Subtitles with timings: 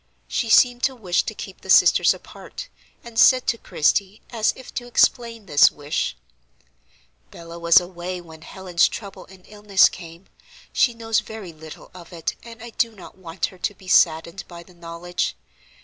[0.27, 2.69] She seemed to wish to keep the sisters apart,
[3.03, 6.17] and said to Christie, as if to explain this wish:
[7.29, 10.25] "Bella was away when Helen's trouble and illness came,
[10.73, 14.43] she knows very little of it, and I do not want her to be saddened
[14.47, 15.35] by the knowledge.